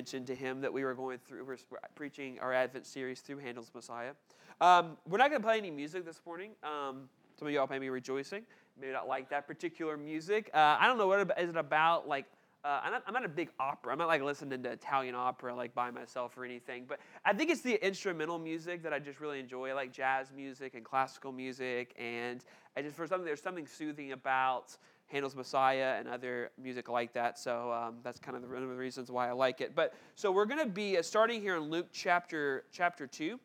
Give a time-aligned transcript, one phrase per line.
[0.00, 1.58] mentioned to him that we were going through, we're
[1.94, 4.12] preaching our Advent series through Handel's Messiah.
[4.58, 6.52] Um, we're not going to play any music this morning.
[6.62, 8.44] Um, some of y'all may be rejoicing,
[8.80, 10.48] maybe not like that particular music.
[10.54, 12.24] Uh, I don't know what is it about, like
[12.64, 13.92] uh, I'm, not, I'm, not, a big opera.
[13.92, 16.86] I'm not like listening to Italian opera like by myself or anything.
[16.88, 19.68] But I think it's the instrumental music that I just really enjoy.
[19.68, 22.42] I like jazz music and classical music, and
[22.74, 24.78] I just for something there's something soothing about
[25.10, 27.38] Handel's Messiah and other music like that.
[27.38, 29.74] So um, that's kind of the, one of the reasons why I like it.
[29.74, 33.38] But so we're going to be uh, starting here in Luke chapter chapter two.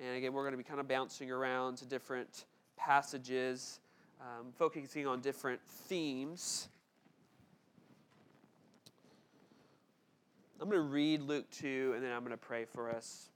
[0.00, 3.80] And again, we're going to be kind of bouncing around to different passages
[4.22, 6.68] um, focusing on different themes.
[10.60, 13.30] I'm going to read Luke 2 and then I'm going to pray for us.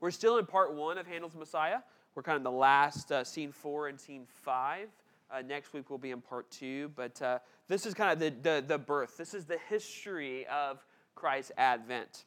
[0.00, 1.78] We're still in part one of Handel's Messiah.
[2.14, 4.88] We're kind of the last uh, scene four and scene five.
[5.30, 8.34] Uh, next week we'll be in part two, but uh, this is kind of the,
[8.42, 9.16] the, the birth.
[9.16, 12.24] This is the history of Christ's advent.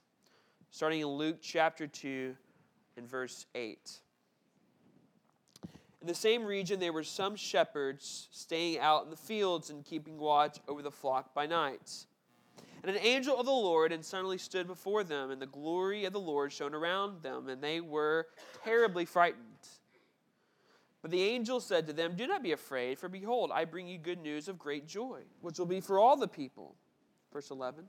[0.72, 2.36] Starting in Luke chapter 2
[2.98, 3.78] and verse 8.
[6.02, 10.18] In the same region, there were some shepherds staying out in the fields and keeping
[10.18, 12.06] watch over the flock by night.
[12.86, 16.14] And an angel of the Lord and suddenly stood before them, and the glory of
[16.14, 18.28] the Lord shone around them, and they were
[18.64, 19.42] terribly frightened.
[21.02, 23.98] But the angel said to them, Do not be afraid, for behold, I bring you
[23.98, 26.76] good news of great joy, which will be for all the people.
[27.34, 27.86] Verse 11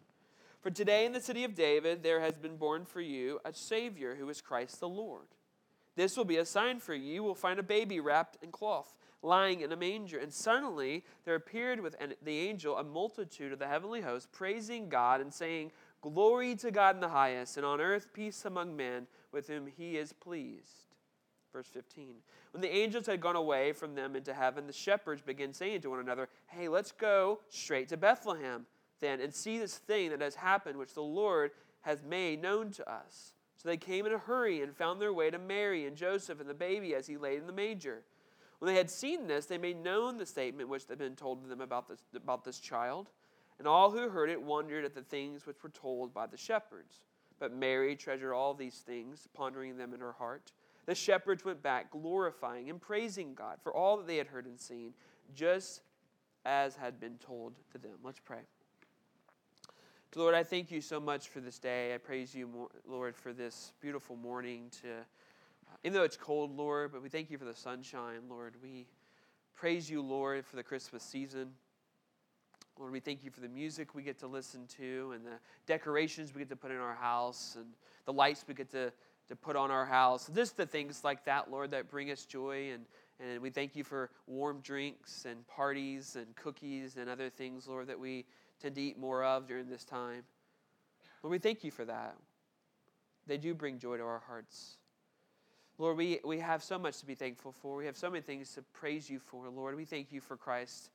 [0.63, 4.15] For today in the city of David there has been born for you a Savior
[4.15, 5.27] who is Christ the Lord.
[5.95, 7.13] This will be a sign for you.
[7.13, 8.95] You will find a baby wrapped in cloth,
[9.27, 10.19] lying in a manger.
[10.19, 15.21] And suddenly there appeared with the angel a multitude of the heavenly host, praising God
[15.21, 19.49] and saying, Glory to God in the highest, and on earth peace among men with
[19.49, 20.87] whom he is pleased.
[21.53, 22.17] Verse 15.
[22.53, 25.91] When the angels had gone away from them into heaven, the shepherds began saying to
[25.91, 28.67] one another, Hey, let's go straight to Bethlehem
[29.01, 31.51] then and see this thing that has happened, which the Lord
[31.83, 33.33] has made known to us.
[33.57, 36.49] So they came in a hurry and found their way to Mary and Joseph and
[36.49, 38.03] the baby as he lay in the manger.
[38.59, 41.49] When they had seen this, they made known the statement which had been told to
[41.49, 43.11] them about this, about this child.
[43.59, 47.01] And all who heard it wondered at the things which were told by the shepherds.
[47.39, 50.53] But Mary treasured all these things, pondering them in her heart.
[50.87, 54.59] The shepherds went back, glorifying and praising God for all that they had heard and
[54.59, 54.95] seen,
[55.35, 55.83] just
[56.45, 57.99] as had been told to them.
[58.03, 58.41] Let's pray.
[60.15, 61.95] Lord, I thank you so much for this day.
[61.95, 64.71] I praise you, Lord, for this beautiful morning.
[64.81, 64.89] To,
[65.85, 68.55] even though it's cold, Lord, but we thank you for the sunshine, Lord.
[68.63, 68.87] We
[69.55, 71.53] praise you, Lord, for the Christmas season.
[72.79, 76.35] Lord, we thank you for the music we get to listen to and the decorations
[76.35, 77.67] we get to put in our house and
[78.05, 78.93] the lights we get to,
[79.29, 80.29] to put on our house.
[80.35, 82.73] Just the things like that, Lord, that bring us joy.
[82.73, 82.85] And,
[83.19, 87.87] and we thank you for warm drinks and parties and cookies and other things, Lord,
[87.87, 88.27] that we
[88.61, 90.25] tend to eat more of during this time.
[91.23, 92.17] Lord, we thank you for that.
[93.27, 94.77] They do bring joy to our hearts.
[95.79, 97.77] Lord, we, we have so much to be thankful for.
[97.77, 99.77] We have so many things to praise you for, Lord.
[99.77, 100.91] We thank you for Christ.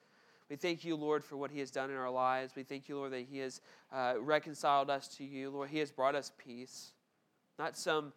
[0.50, 2.54] We thank you, Lord, for what he has done in our lives.
[2.56, 3.62] We thank you, Lord, that he has
[3.94, 5.52] uh, reconciled us to you.
[5.52, 6.92] Lord, he has brought us peace.
[7.60, 8.12] Not some,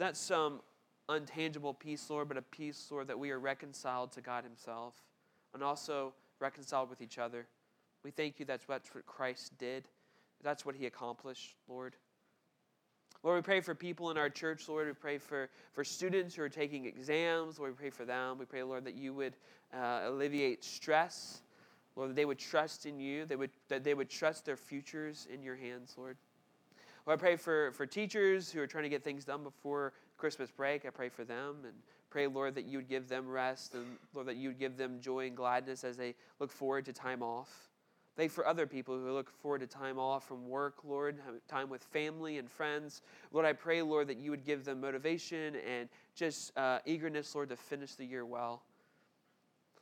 [0.00, 0.60] not some
[1.08, 4.94] untangible peace, Lord, but a peace, Lord, that we are reconciled to God himself
[5.54, 7.46] and also reconciled with each other.
[8.04, 9.84] We thank you that's what Christ did.
[10.42, 11.94] That's what he accomplished, Lord.
[13.24, 14.86] Lord, we pray for people in our church, Lord.
[14.86, 17.58] We pray for, for students who are taking exams.
[17.58, 18.38] Lord, we pray for them.
[18.38, 19.34] We pray, Lord, that you would
[19.74, 21.42] uh, alleviate stress.
[21.96, 25.26] Lord, that they would trust in you, they would, that they would trust their futures
[25.32, 26.16] in your hands, Lord.
[27.06, 30.50] Lord, I pray for, for teachers who are trying to get things done before Christmas
[30.52, 30.86] break.
[30.86, 31.72] I pray for them and
[32.10, 35.00] pray, Lord, that you would give them rest and, Lord, that you would give them
[35.00, 37.67] joy and gladness as they look forward to time off.
[38.18, 41.84] Thank for other people who look forward to time off from work, Lord, time with
[41.84, 43.02] family and friends.
[43.30, 47.48] Lord, I pray, Lord, that you would give them motivation and just uh, eagerness, Lord,
[47.50, 48.62] to finish the year well.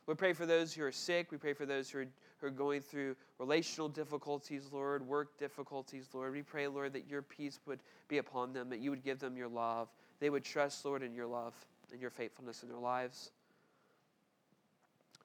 [0.05, 1.31] We pray for those who are sick.
[1.31, 2.07] We pray for those who are,
[2.37, 6.31] who are going through relational difficulties, Lord, work difficulties, Lord.
[6.31, 9.35] We pray, Lord, that your peace would be upon them, that you would give them
[9.35, 9.89] your love.
[10.19, 11.55] They would trust, Lord, in your love
[11.91, 13.31] and your faithfulness in their lives.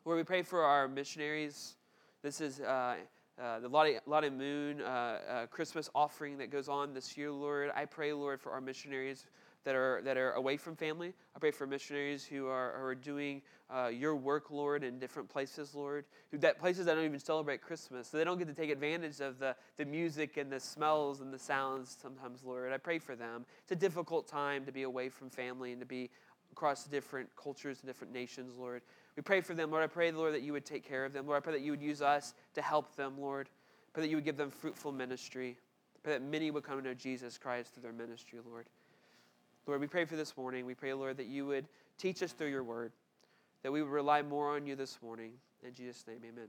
[0.07, 1.75] Lord, we pray for our missionaries.
[2.23, 2.95] This is uh,
[3.43, 7.73] uh, the Lottie, Lottie Moon uh, uh, Christmas offering that goes on this year, Lord.
[7.75, 9.27] I pray, Lord, for our missionaries
[9.65, 11.15] that are, that are away from family.
[11.35, 13.43] I pray for missionaries who are, are doing
[13.75, 16.05] uh, your work, Lord, in different places, Lord.
[16.31, 19.19] Who that places that don't even celebrate Christmas, so they don't get to take advantage
[19.19, 22.73] of the, the music and the smells and the sounds sometimes, Lord.
[22.73, 23.47] I pray for them.
[23.63, 26.09] It's a difficult time to be away from family and to be
[26.53, 28.83] across different cultures and different nations, Lord.
[29.17, 29.83] We pray for them, Lord.
[29.83, 31.27] I pray, Lord, that you would take care of them.
[31.27, 33.49] Lord, I pray that you would use us to help them, Lord.
[33.49, 35.59] I pray that you would give them fruitful ministry.
[35.97, 38.67] I pray that many would come to know Jesus Christ through their ministry, Lord.
[39.67, 40.67] Lord, we pray for this morning.
[40.67, 41.67] We pray, Lord, that you would
[41.99, 42.93] teach us through your word,
[43.63, 45.33] that we would rely more on you this morning.
[45.63, 46.49] In Jesus' name, amen.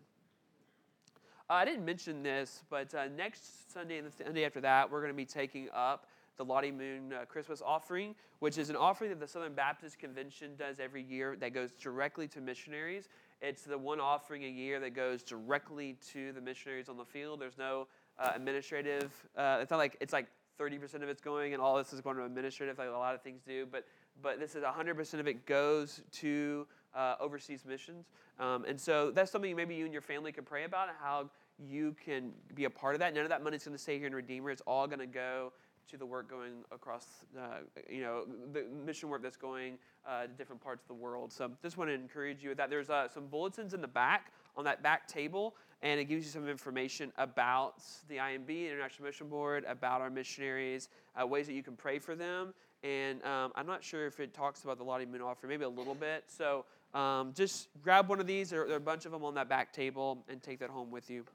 [1.50, 5.02] Uh, I didn't mention this, but uh, next Sunday and the Sunday after that, we're
[5.02, 6.08] going to be taking up
[6.38, 10.52] the Lottie Moon uh, Christmas offering, which is an offering that the Southern Baptist Convention
[10.58, 13.10] does every year that goes directly to missionaries.
[13.42, 17.42] It's the one offering a year that goes directly to the missionaries on the field.
[17.42, 17.88] There's no
[18.18, 19.12] uh, administrative.
[19.36, 20.28] Uh, it's not like it's like
[20.60, 23.22] 30% of it's going and all this is going to administrative, like a lot of
[23.22, 23.66] things do.
[23.70, 23.86] But
[24.22, 28.06] but this is 100% of it goes to uh, overseas missions.
[28.40, 31.96] Um, and so that's something maybe you and your family can pray about how you
[32.04, 33.14] can be a part of that.
[33.14, 34.52] None of that money is going to stay here in Redeemer.
[34.52, 35.54] It's all going to go
[35.90, 37.06] to the work going across,
[37.38, 37.60] uh,
[37.90, 39.78] you know, the mission work that's going
[40.08, 41.32] uh, to different parts of the world.
[41.32, 42.70] So just want to encourage you with that.
[42.70, 46.32] There's uh, some bulletins in the back on that back table, and it gives you
[46.32, 50.90] some information about the IMB, International Mission Board, about our missionaries,
[51.20, 52.54] uh, ways that you can pray for them.
[52.84, 55.70] And um, I'm not sure if it talks about the Lottie Moon offer, maybe a
[55.70, 56.26] little bit.
[56.28, 58.50] So um, just grab one of these.
[58.50, 60.92] There, there are a bunch of them on that back table, and take that home
[60.92, 61.26] with you.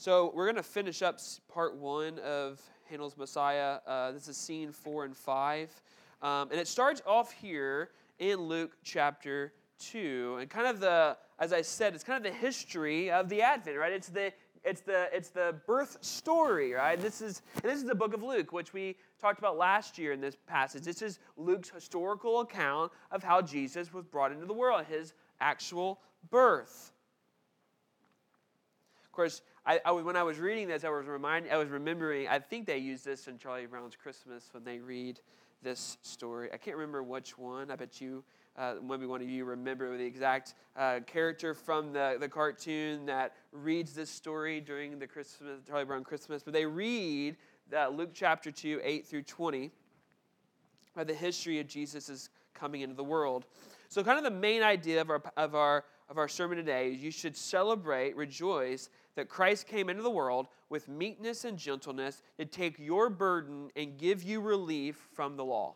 [0.00, 1.18] So we're going to finish up
[1.52, 3.80] part one of Handel's Messiah.
[3.84, 5.72] Uh, this is scene four and five.
[6.22, 7.90] Um, and it starts off here
[8.20, 10.38] in Luke chapter 2.
[10.40, 13.76] And kind of the, as I said, it's kind of the history of the Advent,
[13.76, 13.92] right?
[13.92, 17.00] It's the it's the it's the birth story, right?
[17.00, 20.20] This is this is the book of Luke, which we talked about last year in
[20.20, 20.84] this passage.
[20.84, 25.98] This is Luke's historical account of how Jesus was brought into the world, his actual
[26.30, 26.92] birth.
[29.04, 32.26] Of course, I, I, when I was reading this, I was reminding, I was remembering.
[32.26, 35.20] I think they use this in Charlie Brown's Christmas when they read
[35.62, 36.48] this story.
[36.54, 37.70] I can't remember which one.
[37.70, 38.24] I bet you,
[38.56, 43.34] uh, maybe one of you remember the exact uh, character from the, the cartoon that
[43.52, 46.42] reads this story during the Christmas Charlie Brown Christmas.
[46.42, 47.36] But they read
[47.76, 49.70] uh, Luke chapter two, eight through twenty,
[50.94, 53.44] about the history of Jesus' coming into the world.
[53.90, 57.02] So, kind of the main idea of our of our of our sermon today is
[57.02, 62.44] you should celebrate, rejoice that Christ came into the world with meekness and gentleness to
[62.44, 65.74] take your burden and give you relief from the law.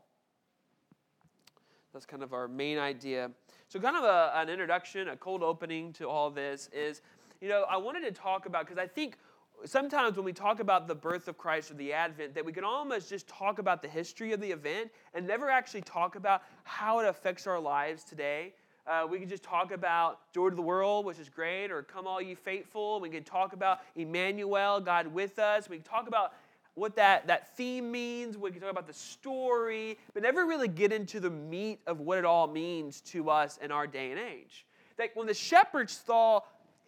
[1.92, 3.30] That's kind of our main idea.
[3.68, 7.02] So, kind of a, an introduction, a cold opening to all this is,
[7.40, 9.18] you know, I wanted to talk about, because I think
[9.64, 12.64] sometimes when we talk about the birth of Christ or the Advent, that we can
[12.64, 17.00] almost just talk about the history of the event and never actually talk about how
[17.00, 18.54] it affects our lives today.
[18.86, 22.06] Uh, we can just talk about joy to the world, which is great, or come
[22.06, 22.98] all ye faithful.
[23.00, 25.68] We can talk about Emmanuel, God with us.
[25.68, 26.32] We can talk about
[26.74, 28.36] what that, that theme means.
[28.36, 32.18] We can talk about the story, but never really get into the meat of what
[32.18, 34.66] it all means to us in our day and age.
[34.98, 36.40] Like when the shepherds saw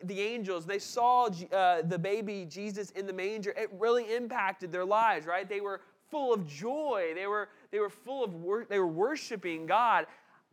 [0.02, 4.84] the angels, they saw uh, the baby Jesus in the manger, it really impacted their
[4.84, 5.48] lives, right?
[5.48, 5.80] They were
[6.10, 7.12] full of joy.
[7.14, 8.68] They were, they were full of work.
[8.68, 10.06] They were worshiping God.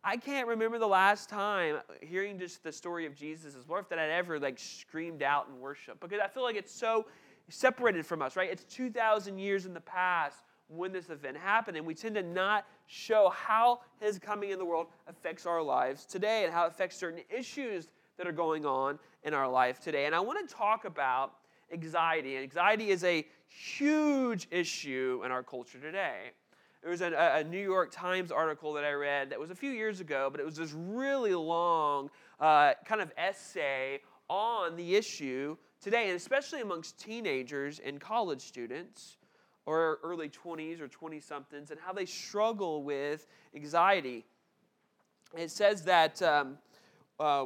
[0.04, 4.00] I can't remember the last time uh, hearing just the story of Jesus' birth that
[4.00, 7.06] I'd ever like screamed out in worship because I feel like it's so
[7.50, 8.50] separated from us, right?
[8.50, 10.38] It's 2,000 years in the past
[10.70, 14.66] when this event happened, and we tend to not show how his coming in the
[14.66, 18.98] world affects our lives today and how it affects certain issues that are going on
[19.24, 20.06] in our life today.
[20.06, 21.34] And I want to talk about
[21.72, 22.36] anxiety.
[22.36, 26.32] And Anxiety is a huge issue in our culture today.
[26.82, 29.70] There was a, a, New York Times article that I read that was a few
[29.70, 32.10] years ago, but it was this really long
[32.40, 39.18] uh, kind of essay on the issue today, and especially amongst teenagers and college students
[39.68, 44.26] or early 20s or 20 somethings, and how they struggle with anxiety.
[45.38, 46.20] It says that.
[46.24, 46.58] Um,
[47.20, 47.46] uh,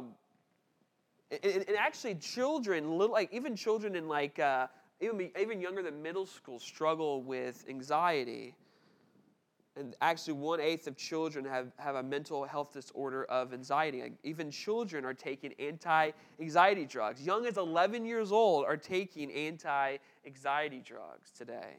[1.30, 4.68] and, actually, children, little, like even children in like uh,
[5.02, 8.54] even even younger than middle school, struggle with anxiety
[9.76, 14.02] and actually one eighth of children have, have a mental health disorder of anxiety.
[14.24, 17.22] Even children are taking anti anxiety drugs.
[17.22, 21.76] Young as 11 years old are taking anti anxiety drugs today.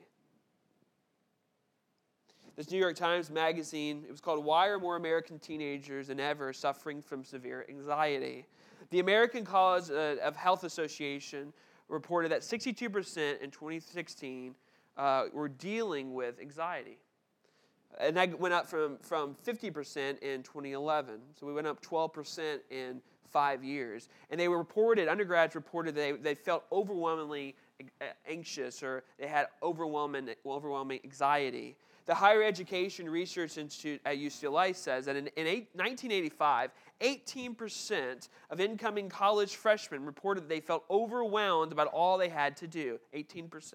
[2.56, 6.54] This New York Times magazine, it was called Why Are More American Teenagers Than Ever
[6.54, 8.46] Suffering from Severe Anxiety?
[8.90, 11.54] The American College uh, of Health Association
[11.88, 14.56] reported that 62% in 2016
[14.98, 16.98] uh, were dealing with anxiety.
[18.00, 21.20] And that went up from, from 50% in 2011.
[21.40, 24.10] So we went up 12% in five years.
[24.30, 27.56] And they were reported, undergrads reported they, they felt overwhelmingly
[28.28, 31.76] anxious or they had overwhelming, overwhelming anxiety.
[32.06, 38.62] The Higher Education Research Institute at UCLA says that in, in eight, 1985, 18% of
[38.62, 42.98] incoming college freshmen reported that they felt overwhelmed about all they had to do.
[43.14, 43.74] 18%.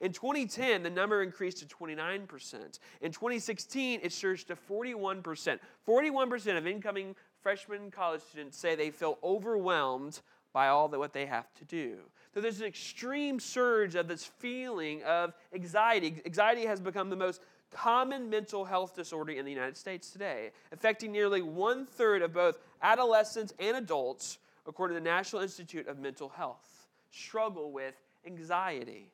[0.00, 2.78] In 2010, the number increased to 29%.
[3.00, 5.58] In 2016, it surged to 41%.
[5.86, 10.20] 41% of incoming freshman college students say they feel overwhelmed
[10.52, 11.98] by all that what they have to do.
[12.32, 16.22] So there's an extreme surge of this feeling of anxiety.
[16.24, 21.12] Anxiety has become the most common mental health disorder in the United States today, affecting
[21.12, 26.28] nearly one third of both adolescents and adults, according to the National Institute of Mental
[26.28, 27.94] Health, struggle with
[28.26, 29.10] anxiety.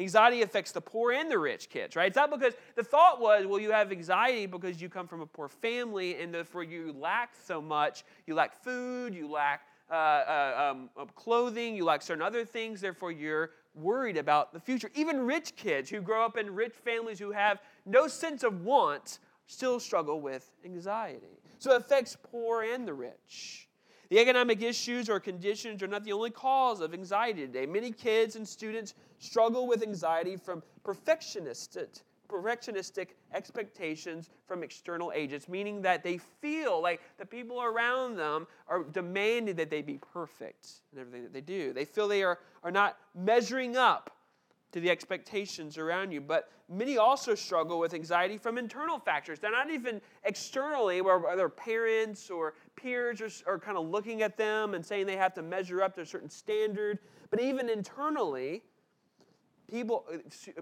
[0.00, 2.06] Anxiety affects the poor and the rich kids, right?
[2.06, 5.26] It's not because the thought was, well, you have anxiety because you come from a
[5.26, 8.04] poor family and therefore you lack so much.
[8.26, 13.12] You lack food, you lack uh, uh, um, clothing, you lack certain other things, therefore
[13.12, 14.90] you're worried about the future.
[14.94, 19.18] Even rich kids who grow up in rich families who have no sense of want
[19.46, 21.40] still struggle with anxiety.
[21.58, 23.68] So it affects poor and the rich.
[24.10, 27.64] The economic issues or conditions are not the only cause of anxiety today.
[27.64, 35.80] Many kids and students struggle with anxiety from perfectionistic, perfectionistic expectations from external agents, meaning
[35.82, 40.98] that they feel like the people around them are demanding that they be perfect in
[40.98, 41.72] everything that they do.
[41.72, 44.10] They feel they are, are not measuring up
[44.72, 46.20] to the expectations around you.
[46.20, 49.38] But many also struggle with anxiety from internal factors.
[49.38, 54.36] They're not even externally, where their parents or peers are, are kind of looking at
[54.36, 56.98] them and saying they have to measure up to a certain standard.
[57.30, 58.62] But even internally,
[59.70, 60.06] people,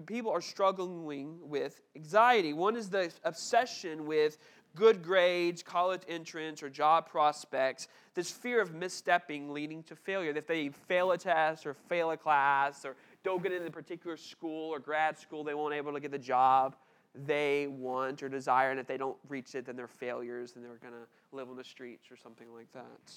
[0.05, 2.53] people are struggling with anxiety.
[2.53, 4.37] One is the obsession with
[4.75, 10.31] good grades, college entrance, or job prospects, this fear of misstepping leading to failure.
[10.31, 14.15] If they fail a test or fail a class or don't get into a particular
[14.15, 16.75] school or grad school, they won't be able to get the job
[17.25, 18.71] they want or desire.
[18.71, 21.57] And if they don't reach it, then they're failures and they're going to live on
[21.57, 23.11] the streets or something like that.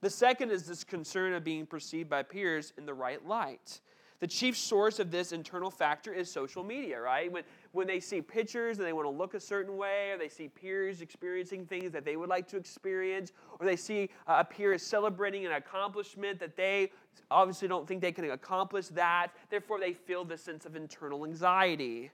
[0.00, 3.80] The second is this concern of being perceived by peers in the right light.
[4.18, 7.30] The chief source of this internal factor is social media, right?
[7.30, 10.28] When, when they see pictures and they want to look a certain way, or they
[10.28, 14.78] see peers experiencing things that they would like to experience, or they see a peer
[14.78, 16.92] celebrating an accomplishment that they
[17.32, 22.12] obviously don't think they can accomplish that, therefore they feel this sense of internal anxiety.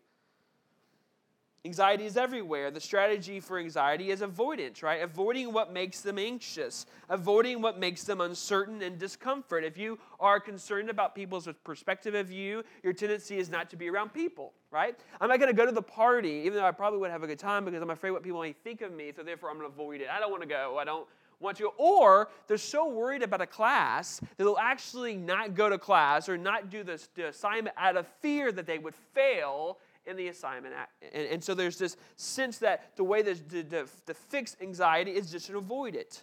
[1.64, 2.70] Anxiety is everywhere.
[2.70, 5.02] The strategy for anxiety is avoidance, right?
[5.02, 9.64] Avoiding what makes them anxious, avoiding what makes them uncertain and discomfort.
[9.64, 13.90] If you are concerned about people's perspective of you, your tendency is not to be
[13.90, 14.96] around people, right?
[15.20, 17.26] I'm not going to go to the party, even though I probably would have a
[17.26, 19.68] good time because I'm afraid what people may think of me, so therefore I'm going
[19.68, 20.06] to avoid it.
[20.08, 20.78] I don't want to go.
[20.78, 21.08] I don't
[21.40, 21.70] want to.
[21.76, 26.38] Or they're so worried about a class that they'll actually not go to class or
[26.38, 30.74] not do the assignment out of fear that they would fail in the assignment.
[31.12, 35.30] And, and so there's this sense that the way to, to, to fix anxiety is
[35.30, 36.22] just to avoid it,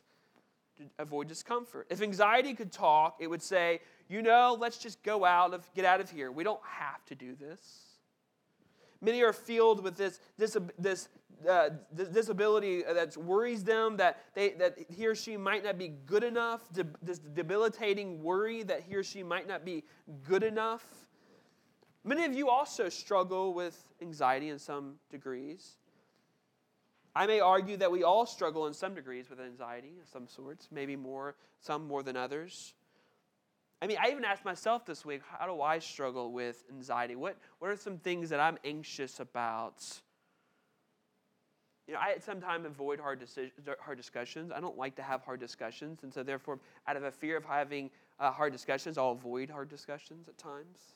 [0.78, 1.88] to avoid discomfort.
[1.90, 5.86] If anxiety could talk, it would say, you know, let's just go out, of, get
[5.86, 6.32] out of here.
[6.32, 7.60] We don't have to do this.
[9.02, 11.10] Many are filled with this, this, this,
[11.48, 15.90] uh, this disability that worries them, that, they, that he or she might not be
[15.90, 16.62] good enough,
[17.02, 19.84] this debilitating worry that he or she might not be
[20.24, 20.84] good enough.
[22.08, 25.78] Many of you also struggle with anxiety in some degrees.
[27.16, 30.68] I may argue that we all struggle in some degrees with anxiety of some sorts,
[30.72, 32.76] maybe more, some more than others.
[33.82, 37.16] I mean, I even asked myself this week, how do I struggle with anxiety?
[37.16, 39.84] What, what are some things that I'm anxious about?
[41.88, 44.52] You know, I sometimes avoid hard, decisions, hard discussions.
[44.56, 46.04] I don't like to have hard discussions.
[46.04, 49.70] And so, therefore, out of a fear of having uh, hard discussions, I'll avoid hard
[49.70, 50.94] discussions at times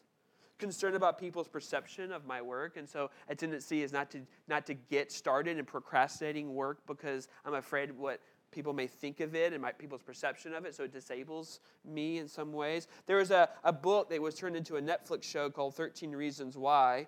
[0.60, 2.78] concerned about people's perception of my work.
[2.78, 7.28] And so a tendency is not to not to get started in procrastinating work because
[7.46, 8.20] i'm afraid what
[8.52, 10.76] people may think of it and my, people's perception of it.
[10.76, 12.88] So it disables me in some ways.
[13.06, 16.58] There was a, a book that was turned into a netflix show called 13 reasons
[16.58, 17.08] why.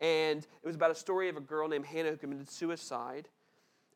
[0.00, 3.28] And it was about a story of a girl named hannah who committed suicide.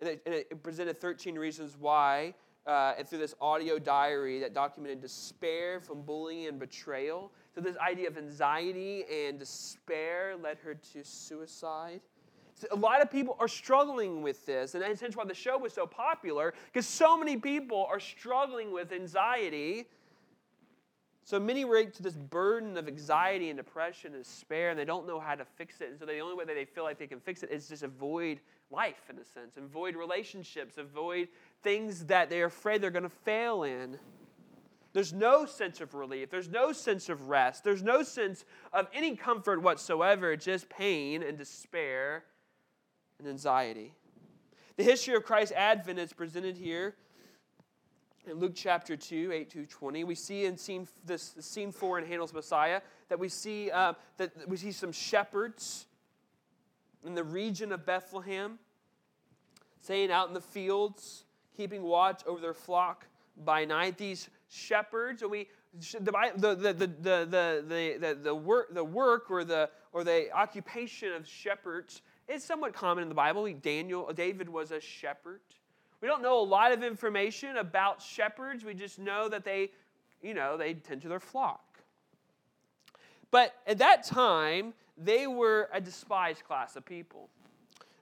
[0.01, 2.35] And it, and it presented 13 reasons why
[2.67, 7.77] uh, and through this audio diary that documented despair from bullying and betrayal so, this
[7.79, 12.01] idea of anxiety and despair led her to suicide.
[12.55, 15.73] So a lot of people are struggling with this, and that's why the show was
[15.73, 19.87] so popular, because so many people are struggling with anxiety.
[21.25, 25.07] So many relate to this burden of anxiety and depression and despair, and they don't
[25.07, 25.89] know how to fix it.
[25.89, 27.83] And so the only way that they feel like they can fix it is just
[27.83, 28.41] avoid
[28.71, 31.29] life, in a sense, avoid relationships, avoid
[31.63, 33.99] things that they're afraid they're going to fail in.
[34.93, 36.31] There's no sense of relief.
[36.31, 37.63] There's no sense of rest.
[37.63, 42.25] There's no sense of any comfort whatsoever, just pain and despair
[43.19, 43.95] and anxiety.
[44.77, 46.97] The history of Christ's advent is presented here
[48.27, 50.05] in Luke chapter 2, 8 to 20.
[50.05, 54.49] We see in scene, this scene 4 in Handel's Messiah that we see uh, that
[54.49, 55.87] we see some shepherds
[57.05, 58.59] in the region of Bethlehem,
[59.81, 61.25] staying out in the fields,
[61.57, 63.07] keeping watch over their flock
[63.45, 63.97] by night.
[63.97, 66.01] These shepherds, we the,
[66.37, 71.27] the, the, the, the, the, the, work, the work or the, or the occupation of
[71.27, 73.49] shepherds is somewhat common in the Bible.
[73.63, 75.41] Daniel, David was a shepherd.
[76.01, 78.65] We don't know a lot of information about shepherds.
[78.65, 79.71] We just know that they,
[80.23, 81.79] you know, they tend to their flock.
[83.31, 87.29] But at that time, they were a despised class of people.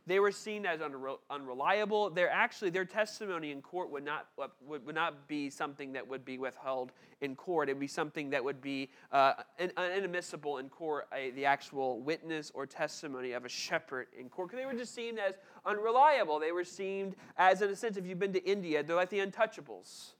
[0.08, 0.80] They were seen as
[1.28, 2.08] unreliable.
[2.08, 6.08] They're actually their testimony in court would not uh, would, would not be something that
[6.08, 7.68] would be withheld in court.
[7.68, 11.08] It would be something that would be uh, uh inadmissible in court.
[11.12, 14.94] A, the actual witness or testimony of a shepherd in court, because they were just
[14.94, 15.34] seen as
[15.66, 16.40] unreliable.
[16.40, 19.18] They were seen as, in a sense, if you've been to India, they're like the
[19.18, 20.12] untouchables.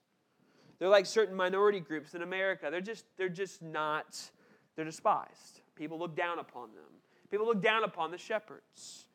[0.79, 2.69] They're like certain minority groups in America.
[2.71, 4.21] They're just they're just not.
[4.77, 5.63] They're despised.
[5.77, 6.93] People look down upon them.
[7.31, 9.08] People look down upon the shepherds.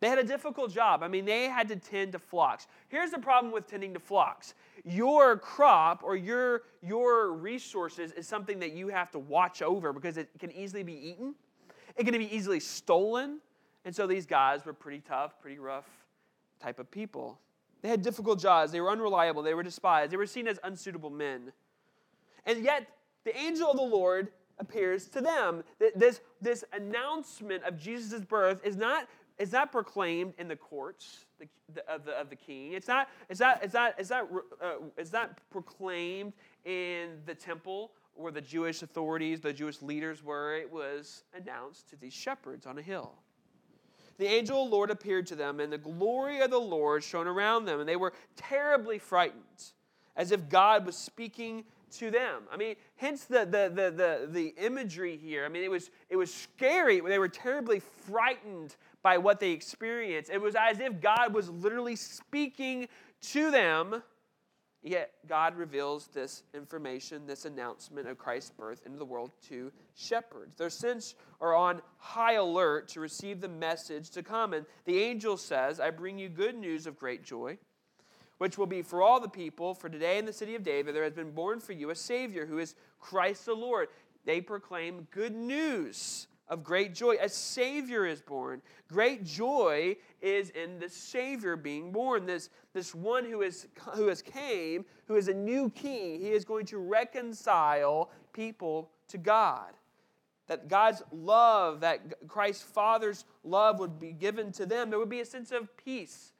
[0.00, 1.02] They had a difficult job.
[1.02, 2.68] I mean, they had to tend to flocks.
[2.88, 8.58] Here's the problem with tending to flocks your crop or your, your resources is something
[8.60, 11.34] that you have to watch over because it can easily be eaten,
[11.96, 13.40] it can be easily stolen.
[13.84, 15.88] And so these guys were pretty tough, pretty rough
[16.60, 17.38] type of people.
[17.82, 21.10] They had difficult jobs, they were unreliable, they were despised, they were seen as unsuitable
[21.10, 21.52] men.
[22.44, 22.86] And yet,
[23.24, 24.28] the angel of the Lord
[24.58, 25.62] appears to them.
[25.94, 31.26] This, this announcement of Jesus' birth is not it's not proclaimed in the courts
[31.88, 32.72] of, the, of the king.
[32.72, 34.28] It's not, it's not, it's not, it's not,
[34.60, 36.32] uh, it's not proclaimed
[36.64, 40.56] in the temple where the Jewish authorities, the Jewish leaders were.
[40.56, 43.12] It was announced to these shepherds on a hill.
[44.18, 47.28] The angel of the Lord appeared to them, and the glory of the Lord shone
[47.28, 49.72] around them, and they were terribly frightened,
[50.16, 52.42] as if God was speaking to them.
[52.52, 55.44] I mean, hence the, the, the, the, the imagery here.
[55.44, 57.00] I mean, it was, it was scary.
[57.00, 60.30] They were terribly frightened by what they experienced.
[60.30, 62.88] It was as if God was literally speaking
[63.20, 64.02] to them,
[64.82, 70.56] yet God reveals this information, this announcement of Christ's birth into the world to shepherds.
[70.56, 74.52] Their senses are on high alert to receive the message to come.
[74.52, 77.58] And the angel says, I bring you good news of great joy.
[78.38, 81.02] Which will be for all the people, for today in the city of David there
[81.02, 83.88] has been born for you a Savior who is Christ the Lord.
[84.24, 87.16] They proclaim good news of great joy.
[87.20, 88.62] A Savior is born.
[88.88, 92.26] Great joy is in the Savior being born.
[92.26, 96.20] This, this one who, is, who has came, who is a new king.
[96.20, 99.72] He is going to reconcile people to God.
[100.46, 104.88] That God's love, that Christ's Father's love would be given to them.
[104.88, 106.32] There would be a sense of peace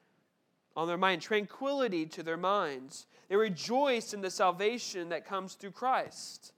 [0.74, 3.06] on their mind, tranquility to their minds.
[3.28, 6.52] They rejoice in the salvation that comes through Christ.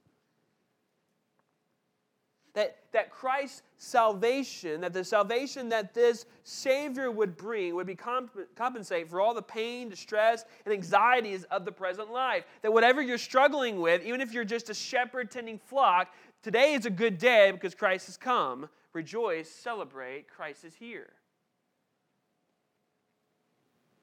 [2.53, 8.55] That, that Christ's salvation, that the salvation that this Savior would bring would be comp-
[8.55, 12.43] compensate for all the pain, distress, and anxieties of the present life.
[12.61, 16.85] That whatever you're struggling with, even if you're just a shepherd tending flock, today is
[16.85, 18.67] a good day because Christ has come.
[18.91, 21.13] Rejoice, celebrate, Christ is here.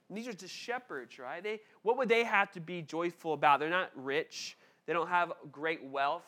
[0.09, 1.43] And these are just shepherds, right?
[1.43, 3.61] They, what would they have to be joyful about?
[3.61, 4.57] They're not rich,
[4.87, 6.25] they don't have great wealth.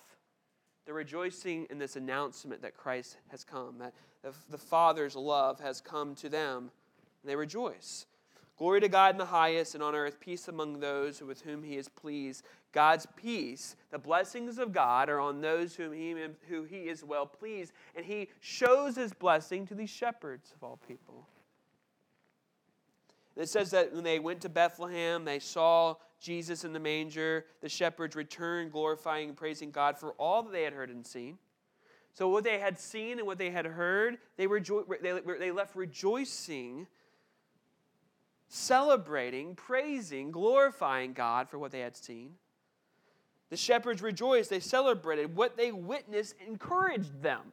[0.91, 3.95] They're rejoicing in this announcement that Christ has come, that
[4.51, 6.73] the Father's love has come to them,
[7.23, 8.07] and they rejoice.
[8.59, 11.77] Glory to God in the highest, and on earth peace among those with whom He
[11.77, 12.45] is pleased.
[12.73, 16.13] God's peace, the blessings of God, are on those whom He,
[16.49, 20.81] who he is well pleased, and He shows His blessing to these shepherds of all
[20.89, 21.25] people.
[23.37, 27.47] It says that when they went to Bethlehem, they saw Jesus in the manger.
[27.63, 31.39] The shepherds returned, glorifying and praising God for all that they had heard and seen.
[32.13, 35.77] So, what they had seen and what they had heard, they, rejo- they, they left
[35.77, 36.87] rejoicing,
[38.49, 42.33] celebrating, praising, glorifying God for what they had seen.
[43.49, 45.35] The shepherds rejoiced, they celebrated.
[45.35, 47.53] What they witnessed encouraged them.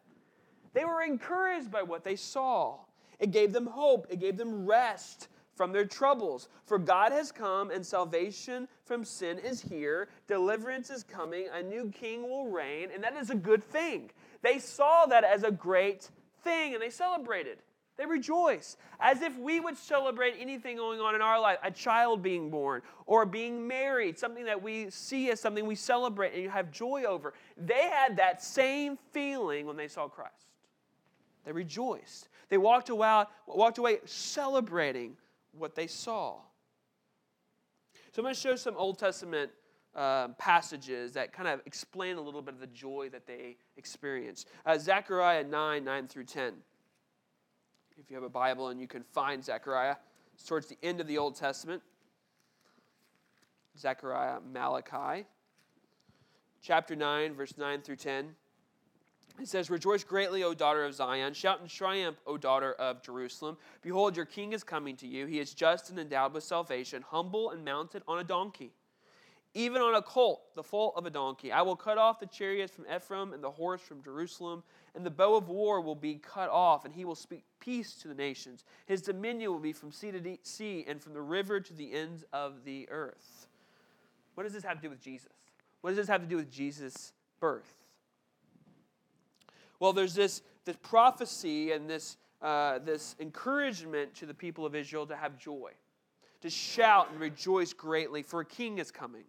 [0.74, 2.78] They were encouraged by what they saw.
[3.20, 5.28] It gave them hope, it gave them rest
[5.58, 6.48] from their troubles.
[6.66, 10.08] For God has come, and salvation from sin is here.
[10.28, 11.48] Deliverance is coming.
[11.52, 14.12] A new king will reign, and that is a good thing.
[14.44, 16.10] They saw that as a great
[16.44, 17.58] thing, and they celebrated.
[17.98, 22.22] They rejoice as if we would celebrate anything going on in our life a child
[22.22, 26.50] being born or being married, something that we see as something we celebrate and you
[26.50, 27.34] have joy over.
[27.58, 30.46] They had that same feeling when they saw Christ.
[31.44, 32.30] They rejoiced.
[32.50, 35.18] They walked away, walked away celebrating
[35.58, 36.38] what they saw.
[38.12, 39.52] So I'm going to show some Old Testament
[39.96, 44.48] uh, passages that kind of explain a little bit of the joy that they experienced.
[44.66, 46.54] Uh, Zechariah 9, 9 through 10
[48.00, 49.96] if you have a Bible and you can find Zechariah.
[50.34, 51.82] It's towards the end of the Old Testament.
[53.78, 55.26] Zechariah, Malachi.
[56.62, 58.36] Chapter 9, verse 9 through 10.
[59.40, 61.34] It says, Rejoice greatly, O daughter of Zion.
[61.34, 63.58] Shout in triumph, O daughter of Jerusalem.
[63.82, 65.28] Behold, your king is coming to you.
[65.28, 68.72] He is just and endowed with salvation, humble and mounted on a donkey
[69.58, 71.52] even on a colt, the foal of a donkey.
[71.52, 74.62] I will cut off the chariots from Ephraim and the horse from Jerusalem,
[74.94, 78.08] and the bow of war will be cut off, and he will speak peace to
[78.08, 78.66] the nations.
[78.86, 82.24] His dominion will be from sea to sea and from the river to the ends
[82.32, 83.48] of the earth.
[84.36, 85.34] What does this have to do with Jesus?
[85.82, 87.87] What does this have to do with Jesus' birth?
[89.80, 95.06] Well, there's this, this prophecy and this, uh, this encouragement to the people of Israel
[95.08, 95.72] to have joy,
[96.42, 99.24] to shout and rejoice greatly, for a king is coming.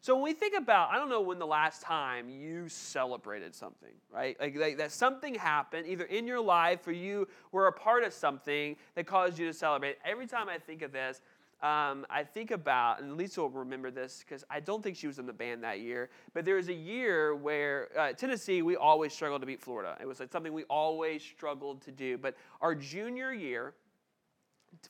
[0.00, 3.90] So when we think about, I don't know when the last time you celebrated something,
[4.12, 4.36] right?
[4.38, 8.12] Like, like, that something happened either in your life or you were a part of
[8.12, 9.96] something that caused you to celebrate.
[10.04, 11.20] Every time I think of this,
[11.62, 15.18] um, I think about, and Lisa will remember this because I don't think she was
[15.18, 19.12] in the band that year, but there was a year where uh, Tennessee, we always
[19.12, 19.96] struggled to beat Florida.
[20.00, 22.18] It was like something we always struggled to do.
[22.18, 23.74] But our junior year,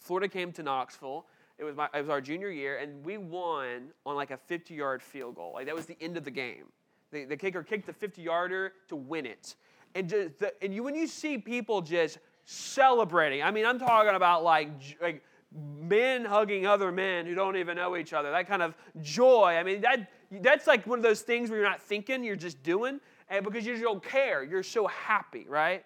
[0.00, 1.26] Florida came to Knoxville
[1.58, 4.74] it was, my, it was our junior year, and we won on like a 50
[4.74, 5.52] yard field goal.
[5.54, 6.64] Like that was the end of the game.
[7.12, 9.56] The, the kicker kicked the 50 yarder to win it.
[9.94, 14.14] And, just the, and you, when you see people just celebrating, I mean, I'm talking
[14.14, 14.68] about like,
[15.00, 15.22] like
[15.56, 19.56] men hugging other men who don't even know each other, that kind of joy.
[19.58, 22.62] I mean, that, that's like one of those things where you're not thinking, you're just
[22.62, 24.42] doing, and because you don't care.
[24.42, 25.84] You're so happy, right?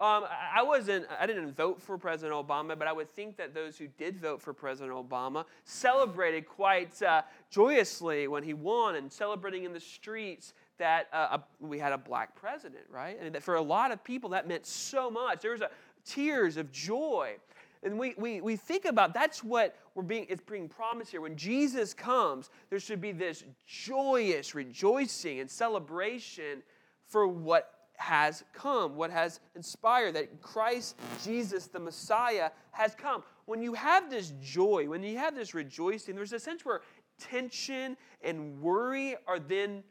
[0.00, 3.76] Um, I wasn't, I didn't vote for President Obama, but I would think that those
[3.76, 9.64] who did vote for President Obama celebrated quite uh, joyously when he won and celebrating
[9.64, 13.18] in the streets that uh, we had a black president, right?
[13.20, 15.42] And for a lot of people, that meant so much.
[15.42, 15.68] There was a,
[16.04, 17.36] tears of joy.
[17.82, 21.22] And we, we, we think about that's what we're being, it's being promised here.
[21.22, 26.62] When Jesus comes, there should be this joyous rejoicing and celebration
[27.06, 33.22] for what has come, what has inspired, that Christ Jesus, the Messiah, has come.
[33.46, 36.80] When you have this joy, when you have this rejoicing, there's a sense where
[37.18, 39.82] tension and worry are then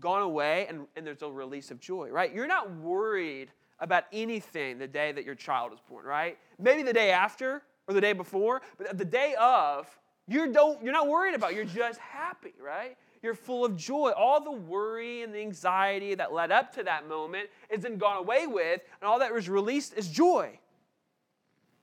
[0.00, 2.34] gone away and, and there's a release of joy, right?
[2.34, 6.38] You're not worried about anything the day that your child is born, right?
[6.58, 9.88] Maybe the day after or the day before, but the day of,
[10.26, 11.54] you don't, you're not worried about.
[11.54, 12.96] You're just happy, right?
[13.22, 14.10] You're full of joy.
[14.10, 18.18] All the worry and the anxiety that led up to that moment is then gone
[18.18, 20.58] away with, and all that was released is joy.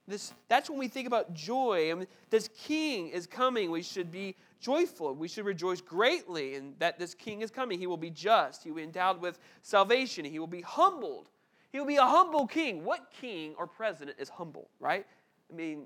[0.08, 1.90] This, that's when we think about joy.
[1.90, 3.72] I mean, this king is coming.
[3.72, 5.12] We should be joyful.
[5.14, 7.80] We should rejoice greatly in that this king is coming.
[7.80, 8.62] He will be just.
[8.62, 10.24] He will be endowed with salvation.
[10.24, 11.28] He will be humbled.
[11.76, 12.84] He will be a humble king.
[12.84, 15.04] What king or president is humble, right?
[15.52, 15.82] I mean,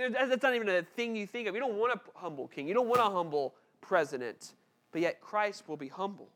[0.00, 1.54] uh, that's not even a thing you think of.
[1.56, 2.68] You don't want a humble king.
[2.68, 4.52] You don't want a humble president
[4.92, 6.28] but yet Christ will be humble.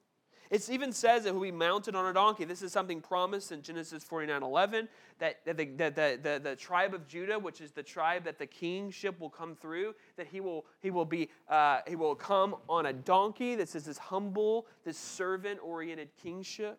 [0.50, 2.44] It even says that he'll be mounted on a donkey.
[2.44, 6.92] This is something promised in Genesis 49 11, that, that the, the, the, the, tribe
[6.92, 10.66] of Judah, which is the tribe that the kingship will come through, that he will,
[10.80, 13.54] he will, be, uh, he will come on a donkey.
[13.54, 16.78] This is this humble, this servant oriented kingship.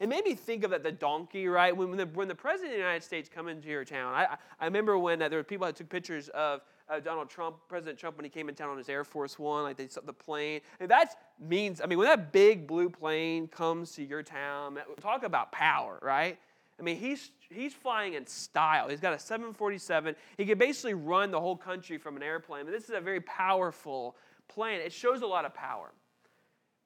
[0.00, 1.76] It made me think of that the donkey, right?
[1.76, 4.64] When the, when the president of the United States come into your town, I, I
[4.64, 8.16] remember when uh, there were people that took pictures of uh, Donald Trump, President Trump,
[8.16, 10.60] when he came in town on his Air Force One, like they saw the plane.
[10.80, 15.24] And that means, I mean, when that big blue plane comes to your town, talk
[15.24, 16.38] about power, right?
[16.78, 18.88] I mean, he's he's flying in style.
[18.88, 20.14] He's got a 747.
[20.36, 22.64] He could basically run the whole country from an airplane.
[22.64, 24.16] But this is a very powerful
[24.48, 24.80] plane.
[24.80, 25.92] It shows a lot of power.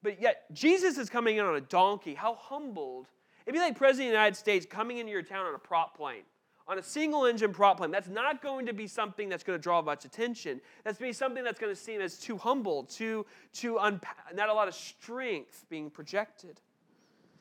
[0.03, 2.15] But yet, Jesus is coming in on a donkey.
[2.15, 3.07] How humbled.
[3.45, 5.97] It'd be like President of the United States coming into your town on a prop
[5.97, 6.23] plane
[6.71, 7.91] on a single engine prop plane.
[7.91, 10.61] That's not going to be something that's going to draw much attention.
[10.85, 14.35] That's going to be something that's going to seem as too humble, too, too unpa-
[14.35, 16.61] not a lot of strength being projected.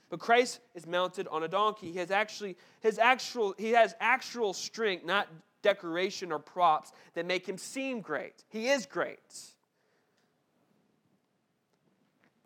[0.09, 1.91] But Christ is mounted on a donkey.
[1.91, 5.27] He has actually his actual he has actual strength, not
[5.61, 8.43] decoration or props that make him seem great.
[8.49, 9.19] He is great.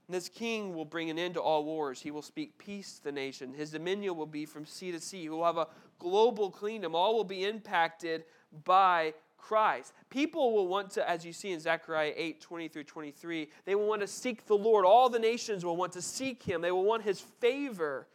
[0.10, 2.02] This king will bring an end to all wars.
[2.02, 3.54] He will speak peace to the nation.
[3.54, 5.22] His dominion will be from sea to sea.
[5.22, 6.94] He will have a global kingdom.
[6.94, 8.26] All will be impacted
[8.66, 9.94] by Christ.
[10.10, 13.88] People will want to, as you see in Zechariah 8 20 through 23, they will
[13.88, 14.86] want to seek the Lord.
[14.86, 18.08] All the nations will want to seek him, they will want his favor.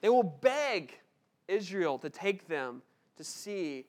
[0.00, 0.98] They will beg
[1.48, 2.80] Israel to take them
[3.18, 3.84] to see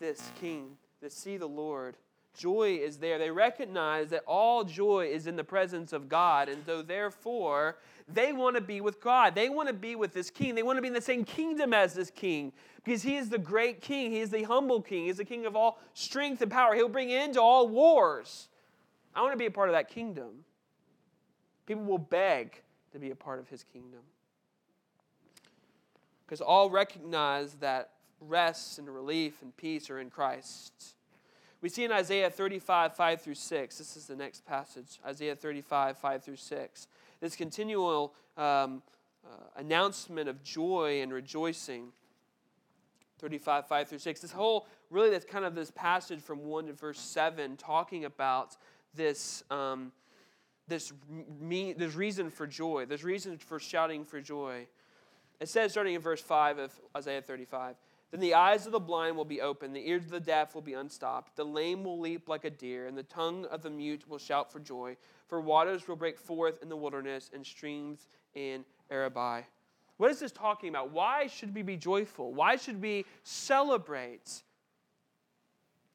[0.00, 1.96] this king, to see the Lord.
[2.36, 3.18] Joy is there.
[3.18, 7.76] They recognize that all joy is in the presence of God, and so therefore
[8.08, 9.34] they want to be with God.
[9.34, 10.54] They want to be with this king.
[10.54, 12.52] They want to be in the same kingdom as this king
[12.84, 14.10] because he is the great king.
[14.10, 15.06] He is the humble king.
[15.06, 16.74] He's the king of all strength and power.
[16.74, 18.48] He'll bring end to all wars.
[19.14, 20.44] I want to be a part of that kingdom.
[21.66, 22.62] People will beg
[22.92, 24.00] to be a part of his kingdom
[26.24, 27.90] because all recognize that
[28.20, 30.94] rest and relief and peace are in Christ.
[31.62, 35.98] We see in Isaiah 35, 5 through 6, this is the next passage, Isaiah 35,
[35.98, 36.88] 5 through 6,
[37.20, 38.82] this continual um,
[39.24, 41.92] uh, announcement of joy and rejoicing.
[43.18, 44.20] 35, 5 through 6.
[44.20, 48.56] This whole, really, that's kind of this passage from 1 to verse 7 talking about
[48.94, 49.44] this.
[49.50, 49.92] Um,
[50.70, 50.92] this,
[51.40, 54.66] me, this reason for joy, this reason for shouting for joy.
[55.40, 57.74] It says, starting in verse 5 of Isaiah 35,
[58.10, 60.62] Then the eyes of the blind will be opened, the ears of the deaf will
[60.62, 64.08] be unstopped, the lame will leap like a deer, and the tongue of the mute
[64.08, 64.96] will shout for joy.
[65.28, 69.42] For waters will break forth in the wilderness and streams in Arabah.
[69.98, 70.90] What is this talking about?
[70.90, 72.34] Why should we be joyful?
[72.34, 74.42] Why should we celebrate?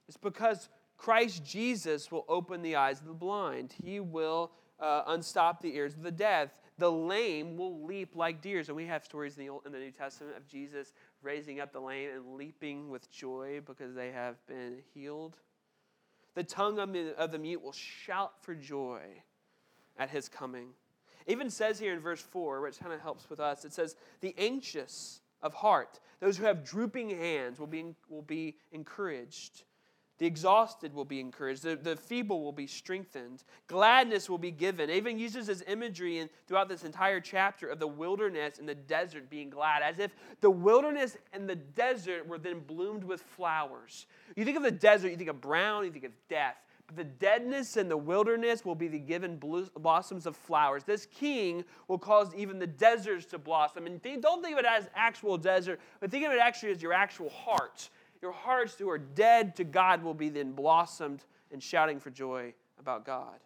[0.07, 3.73] It's because Christ Jesus will open the eyes of the blind.
[3.83, 8.67] He will uh, unstop the ears of the deaf the lame will leap like deers.
[8.67, 10.93] And we have stories in the, Old, in the New Testament of Jesus
[11.25, 15.37] raising up the lame and leaping with joy because they have been healed.
[16.35, 19.01] The tongue of the mute will shout for joy
[19.97, 20.69] at his coming.
[21.25, 23.95] It even says here in verse 4, which kind of helps with us, it says,
[24.21, 29.63] The anxious of heart, those who have drooping hands, will be, will be encouraged.
[30.17, 31.63] The exhausted will be encouraged.
[31.63, 33.43] The, the feeble will be strengthened.
[33.67, 34.89] Gladness will be given.
[34.89, 38.75] It even uses this imagery in, throughout this entire chapter of the wilderness and the
[38.75, 44.05] desert being glad, as if the wilderness and the desert were then bloomed with flowers.
[44.37, 46.55] You think of the desert, you think of brown, you think of death.
[46.87, 50.83] But the deadness and the wilderness will be the given blossoms of flowers.
[50.83, 53.87] This king will cause even the deserts to blossom.
[53.87, 56.81] And think, don't think of it as actual desert, but think of it actually as
[56.81, 57.89] your actual heart
[58.21, 62.53] your hearts who are dead to God will be then blossomed and shouting for joy
[62.79, 63.39] about God.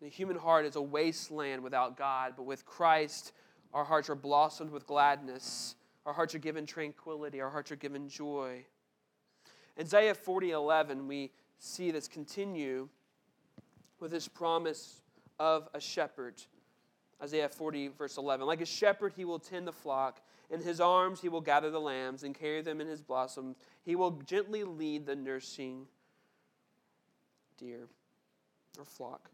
[0.00, 3.32] The human heart is a wasteland without God, but with Christ,
[3.72, 5.76] our hearts are blossomed with gladness.
[6.04, 7.40] Our hearts are given tranquility.
[7.40, 8.64] Our hearts are given joy.
[9.76, 12.88] In Isaiah 40 11, we see this continue
[14.00, 15.00] with this promise
[15.38, 16.42] of a shepherd.
[17.22, 18.44] Isaiah 40, verse 11.
[18.46, 20.20] Like a shepherd, he will tend the flock.
[20.52, 23.56] In his arms, he will gather the lambs and carry them in his blossoms.
[23.82, 25.86] He will gently lead the nursing
[27.56, 27.88] deer
[28.78, 29.30] or flock.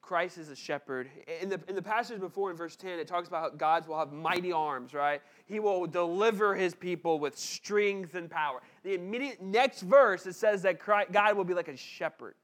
[0.00, 1.10] Christ is a shepherd.
[1.40, 3.98] In the, in the passage before in verse 10, it talks about how God will
[3.98, 5.20] have mighty arms, right?
[5.46, 8.60] He will deliver his people with strength and power.
[8.82, 12.34] The immediate next verse, it says that Christ, God will be like a shepherd.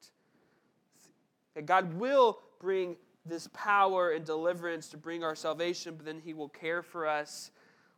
[1.54, 6.34] That God will bring this power and deliverance to bring our salvation, but then He
[6.34, 7.50] will care for us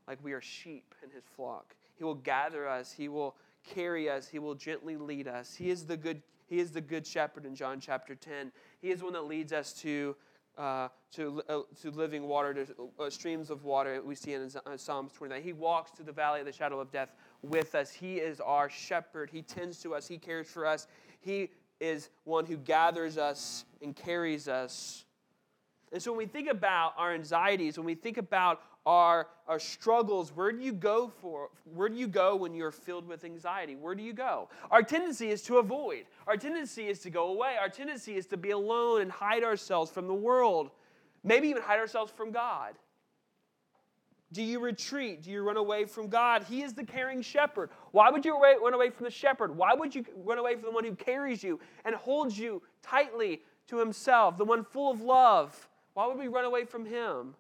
[0.08, 1.74] like we are sheep in His flock.
[1.96, 2.92] He will gather us.
[2.92, 4.26] He will carry us.
[4.26, 5.54] He will gently lead us.
[5.54, 6.22] He is the good.
[6.46, 8.52] He is the good shepherd in John chapter 10.
[8.82, 10.14] He is one that leads us to
[10.58, 14.76] uh, to, uh, to living water, to uh, streams of water we see in uh,
[14.76, 15.42] Psalms 29.
[15.42, 17.90] He walks through the valley of the shadow of death with us.
[17.90, 19.30] He is our shepherd.
[19.30, 20.06] He tends to us.
[20.06, 20.87] He cares for us.
[21.20, 25.04] He is one who gathers us and carries us.
[25.92, 30.31] And so when we think about our anxieties, when we think about our, our struggles,
[30.35, 31.50] where do you go for?
[31.74, 33.76] Where do you go when you're filled with anxiety?
[33.76, 34.48] Where do you go?
[34.70, 36.07] Our tendency is to avoid.
[36.26, 37.57] Our tendency is to go away.
[37.61, 40.70] Our tendency is to be alone and hide ourselves from the world.
[41.22, 42.74] Maybe even hide ourselves from God.
[44.33, 45.22] Do you retreat?
[45.22, 46.44] Do you run away from God?
[46.44, 47.68] He is the caring shepherd.
[47.90, 49.55] Why would you run away from the shepherd?
[49.55, 53.42] Why would you run away from the one who carries you and holds you tightly
[53.66, 55.68] to himself, the one full of love?
[55.94, 57.35] Why would we run away from him?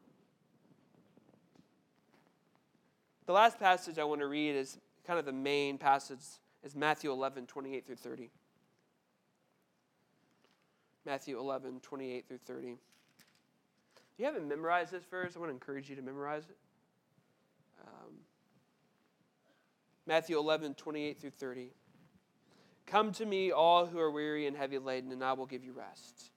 [3.26, 6.18] The last passage I want to read is kind of the main passage
[6.62, 8.30] is Matthew 11, 28 through 30.
[11.04, 12.68] Matthew 11, 28 through 30.
[12.68, 12.76] If
[14.18, 16.56] you haven't memorized this verse, I want to encourage you to memorize it.
[17.82, 18.14] Um,
[20.06, 21.70] Matthew 11, 28 through 30.
[22.86, 25.72] Come to me, all who are weary and heavy laden, and I will give you
[25.72, 26.30] rest.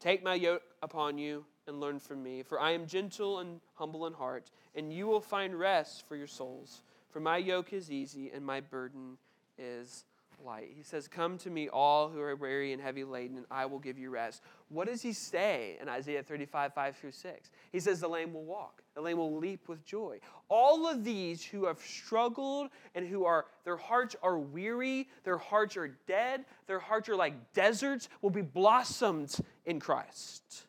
[0.00, 4.06] Take my yoke upon you and learn from me, for I am gentle and humble
[4.06, 6.82] in heart, and you will find rest for your souls.
[7.10, 9.18] For my yoke is easy and my burden
[9.58, 10.04] is
[10.44, 10.72] light.
[10.76, 13.78] He says, Come to me, all who are weary and heavy laden, and I will
[13.78, 14.42] give you rest.
[14.68, 17.50] What does he say in Isaiah 35, 5 through 6?
[17.72, 20.18] He says, The lame will walk, the lame will leap with joy.
[20.48, 25.76] All of these who have struggled and who are, their hearts are weary, their hearts
[25.76, 30.66] are dead, their hearts are like deserts, will be blossomed in Christ.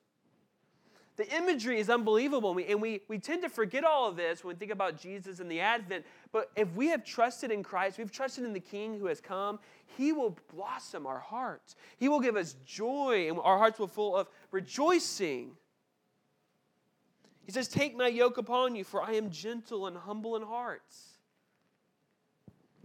[1.17, 4.43] The imagery is unbelievable, and we, and we, we tend to forget all of this
[4.43, 6.06] when we think about Jesus and the Advent.
[6.34, 9.60] But if we have trusted in Christ, we've trusted in the King who has come,
[9.97, 11.75] He will blossom our hearts.
[11.97, 15.51] He will give us joy, and our hearts will full of rejoicing.
[17.45, 21.12] He says, Take my yoke upon you, for I am gentle and humble in hearts.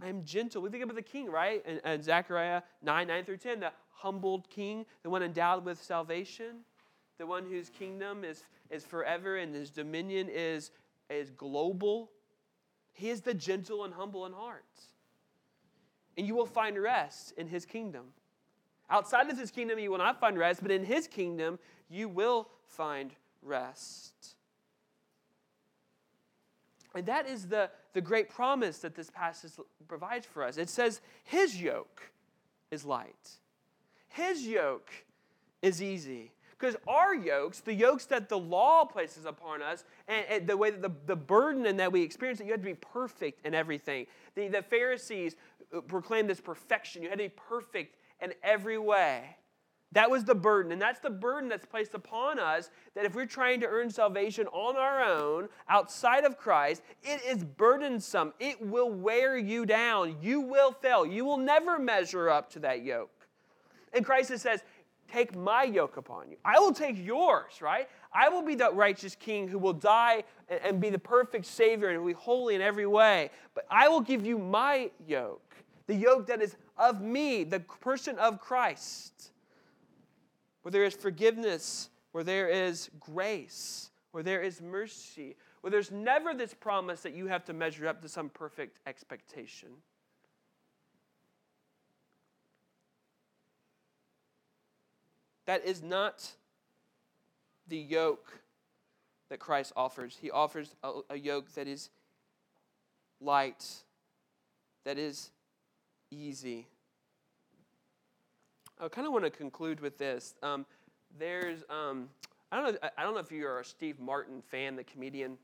[0.01, 0.61] I am gentle.
[0.61, 1.61] We think about the king, right?
[1.65, 6.61] And, and Zechariah 9, 9 through 10, the humbled king, the one endowed with salvation
[7.21, 10.71] the one whose kingdom is, is forever and his dominion is,
[11.07, 12.09] is global.
[12.93, 14.65] He is the gentle and humble in heart.
[16.17, 18.05] And you will find rest in his kingdom.
[18.89, 21.59] Outside of his kingdom, you will not find rest, but in his kingdom,
[21.91, 23.11] you will find
[23.43, 24.35] rest.
[26.95, 29.51] And that is the, the great promise that this passage
[29.87, 30.57] provides for us.
[30.57, 32.01] It says, His yoke
[32.71, 33.37] is light,
[34.07, 34.91] His yoke
[35.61, 36.31] is easy.
[36.61, 40.69] Because our yokes, the yokes that the law places upon us, and, and the way
[40.69, 43.55] that the, the burden and that we experience it, you have to be perfect in
[43.55, 44.05] everything.
[44.35, 45.35] The, the Pharisees
[45.75, 47.01] uh, proclaimed this perfection.
[47.01, 49.37] You had to be perfect in every way.
[49.93, 50.71] That was the burden.
[50.71, 54.45] And that's the burden that's placed upon us that if we're trying to earn salvation
[54.47, 58.33] on our own, outside of Christ, it is burdensome.
[58.39, 60.17] It will wear you down.
[60.21, 61.07] You will fail.
[61.07, 63.09] You will never measure up to that yoke.
[63.93, 64.63] And Christ says,
[65.11, 66.37] Take my yoke upon you.
[66.45, 67.89] I will take yours, right?
[68.13, 70.23] I will be the righteous king who will die
[70.63, 73.29] and be the perfect savior and be holy in every way.
[73.53, 75.55] But I will give you my yoke,
[75.87, 79.31] the yoke that is of me, the person of Christ,
[80.61, 86.33] where there is forgiveness, where there is grace, where there is mercy, where there's never
[86.33, 89.69] this promise that you have to measure up to some perfect expectation.
[95.51, 96.25] That is not
[97.67, 98.39] the yoke
[99.27, 100.17] that Christ offers.
[100.21, 101.89] He offers a, a yoke that is
[103.19, 103.65] light,
[104.85, 105.31] that is
[106.09, 106.67] easy.
[108.79, 110.35] I kind of want to conclude with this.
[110.41, 110.65] Um,
[111.19, 112.07] there's, um,
[112.49, 115.37] I don't know, I don't know if you're a Steve Martin fan, the comedian,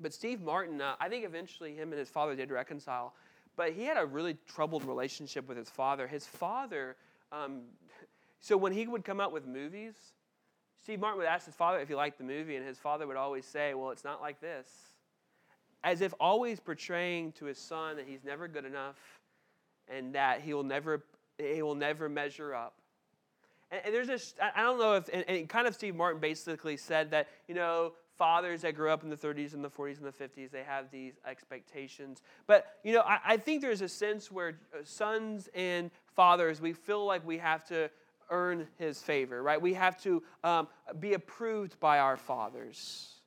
[0.00, 3.14] but Steve Martin, uh, I think eventually him and his father did reconcile,
[3.54, 6.08] but he had a really troubled relationship with his father.
[6.08, 6.96] His father
[7.30, 7.60] um,
[8.42, 9.94] so when he would come out with movies,
[10.82, 13.16] Steve Martin would ask his father if he liked the movie, and his father would
[13.16, 14.68] always say, Well, it's not like this.
[15.84, 18.96] As if always portraying to his son that he's never good enough
[19.88, 21.04] and that he will never,
[21.38, 22.74] he will never measure up.
[23.70, 26.76] And, and there's this, I don't know if, and, and kind of Steve Martin basically
[26.76, 30.06] said that, you know, fathers that grew up in the 30s and the 40s and
[30.06, 32.22] the 50s, they have these expectations.
[32.46, 36.72] But, you know, I, I think there's a sense where uh, sons and fathers, we
[36.72, 37.90] feel like we have to
[38.32, 39.60] earn his favor, right?
[39.60, 40.66] We have to um,
[40.98, 43.20] be approved by our fathers.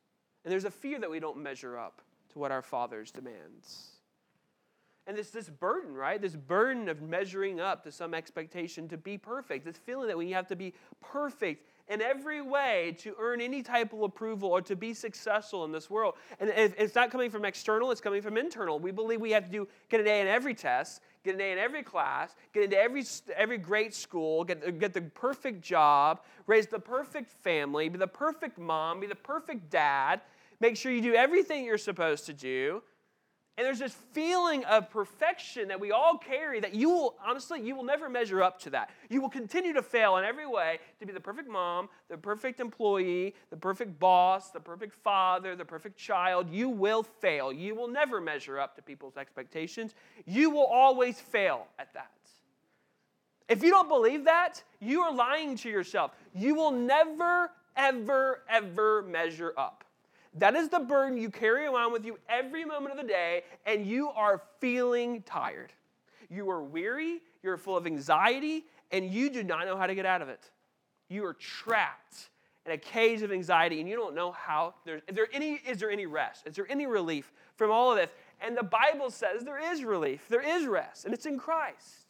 [0.44, 3.92] And there's a fear that we don't measure up to what our fathers demands.
[5.06, 6.20] And this, this burden, right?
[6.20, 9.64] This burden of measuring up to some expectation to be perfect.
[9.64, 13.92] This feeling that we have to be perfect in every way to earn any type
[13.92, 16.14] of approval or to be successful in this world.
[16.40, 18.78] And it's not coming from external, it's coming from internal.
[18.78, 21.52] We believe we have to do get an A in every test, get an A
[21.52, 23.04] in every class, get into every,
[23.36, 28.58] every great school, get, get the perfect job, raise the perfect family, be the perfect
[28.58, 30.20] mom, be the perfect dad,
[30.60, 32.82] make sure you do everything you're supposed to do.
[33.58, 37.74] And there's this feeling of perfection that we all carry that you will, honestly, you
[37.74, 38.90] will never measure up to that.
[39.08, 42.60] You will continue to fail in every way to be the perfect mom, the perfect
[42.60, 46.50] employee, the perfect boss, the perfect father, the perfect child.
[46.50, 47.50] You will fail.
[47.50, 49.94] You will never measure up to people's expectations.
[50.26, 52.10] You will always fail at that.
[53.48, 56.10] If you don't believe that, you are lying to yourself.
[56.34, 59.84] You will never, ever, ever measure up.
[60.38, 63.86] That is the burden you carry around with you every moment of the day, and
[63.86, 65.72] you are feeling tired.
[66.28, 70.04] You are weary, you're full of anxiety, and you do not know how to get
[70.04, 70.50] out of it.
[71.08, 72.30] You are trapped
[72.66, 74.74] in a cage of anxiety, and you don't know how.
[74.84, 76.46] There's, is, there any, is there any rest?
[76.46, 78.10] Is there any relief from all of this?
[78.40, 82.06] And the Bible says there is relief, there is rest, and it's in Christ.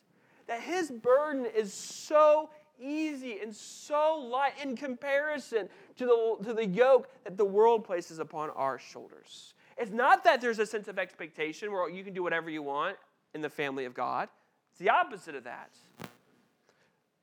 [0.49, 2.51] that his burden is so
[2.81, 8.18] easy and so light in comparison to the, to the yoke that the world places
[8.18, 9.55] upon our shoulders.
[9.78, 12.97] It's not that there's a sense of expectation where you can do whatever you want
[13.34, 14.28] in the family of God,
[14.70, 15.70] it's the opposite of that.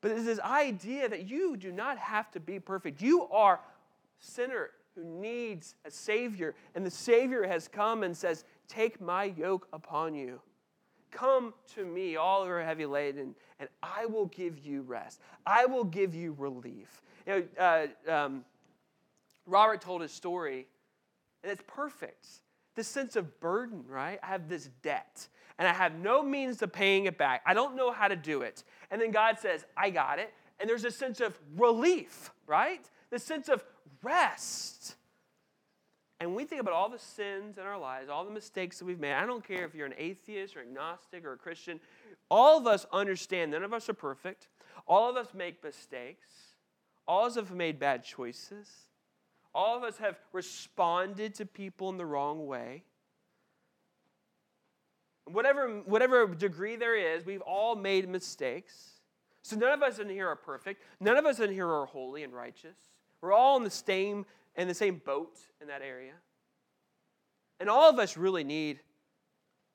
[0.01, 3.01] But it's this idea that you do not have to be perfect.
[3.01, 3.61] You are
[4.19, 6.55] sinner who needs a Savior.
[6.75, 10.39] And the Savior has come and says, Take my yoke upon you.
[11.11, 15.19] Come to me, all who are heavy laden, and I will give you rest.
[15.45, 17.01] I will give you relief.
[17.27, 18.45] You know, uh, um,
[19.45, 20.67] Robert told his story,
[21.43, 22.27] and it's perfect.
[22.75, 24.19] This sense of burden, right?
[24.23, 25.27] I have this debt,
[25.59, 27.41] and I have no means of paying it back.
[27.45, 28.63] I don't know how to do it.
[28.89, 30.33] And then God says, I got it.
[30.59, 32.89] And there's a sense of relief, right?
[33.09, 33.63] The sense of
[34.01, 34.95] rest.
[36.19, 38.99] And we think about all the sins in our lives, all the mistakes that we've
[38.99, 41.81] made, I don't care if you're an atheist or agnostic or a Christian,
[42.31, 44.47] all of us understand none of us are perfect.
[44.87, 46.29] All of us make mistakes.
[47.07, 48.69] All of us have made bad choices.
[49.55, 52.83] All of us have responded to people in the wrong way.
[55.25, 58.93] Whatever, whatever degree there is, we've all made mistakes.
[59.41, 60.81] So none of us in here are perfect.
[60.99, 62.77] None of us in here are holy and righteous.
[63.21, 64.25] We're all in the same
[64.55, 66.13] in the same boat in that area.
[67.59, 68.79] And all of us really need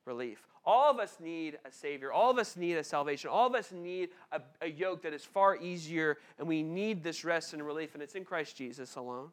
[0.04, 0.46] relief.
[0.64, 2.12] All of us need a Savior.
[2.12, 3.30] All of us need a salvation.
[3.30, 7.24] All of us need a, a, yoke that is far easier, and we need this
[7.24, 9.30] rest and relief, and it's in Christ Jesus alone.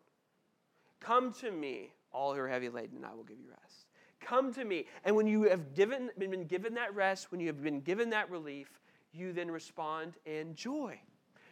[1.06, 3.86] Come to me, all who are heavy laden, and I will give you rest.
[4.20, 4.86] Come to me.
[5.04, 8.32] And when you have given, been given that rest, when you have been given that
[8.32, 8.82] relief,
[9.14, 11.00] you then respond in joy.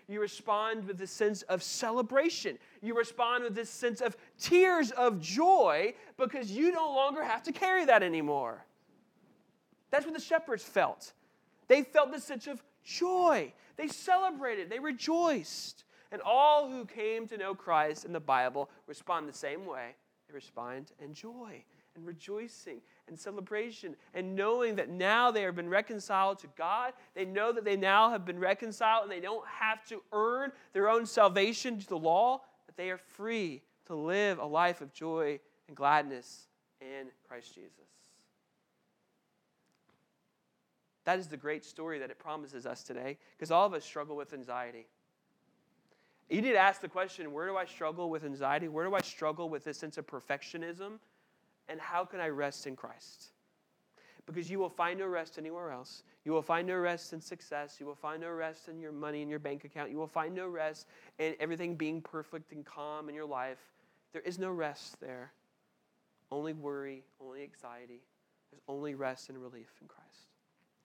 [0.07, 2.57] You respond with a sense of celebration.
[2.81, 7.51] You respond with this sense of tears of joy because you no longer have to
[7.51, 8.65] carry that anymore.
[9.91, 11.13] That's what the shepherds felt.
[11.67, 13.53] They felt this sense of joy.
[13.77, 15.83] They celebrated, they rejoiced.
[16.13, 19.95] And all who came to know Christ in the Bible respond the same way.
[20.27, 21.63] They respond in joy
[21.95, 26.93] and rejoicing and celebration and knowing that now they have been reconciled to God.
[27.15, 30.87] They know that they now have been reconciled and they don't have to earn their
[30.87, 35.39] own salvation to the law, that they are free to live a life of joy
[35.67, 36.47] and gladness
[36.79, 37.71] in Christ Jesus.
[41.05, 44.15] That is the great story that it promises us today because all of us struggle
[44.15, 44.85] with anxiety.
[46.29, 48.67] You need to ask the question where do I struggle with anxiety?
[48.67, 50.93] Where do I struggle with this sense of perfectionism?
[51.69, 53.31] And how can I rest in Christ?
[54.25, 56.03] Because you will find no rest anywhere else.
[56.25, 57.75] You will find no rest in success.
[57.79, 59.91] You will find no rest in your money in your bank account.
[59.91, 60.87] You will find no rest
[61.19, 63.59] in everything being perfect and calm in your life.
[64.13, 65.33] There is no rest there.
[66.31, 67.99] Only worry, only anxiety.
[68.49, 70.29] There's only rest and relief in Christ.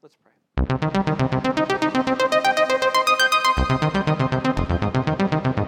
[0.02, 0.32] Let's pray.
[5.08, 5.67] Thank you.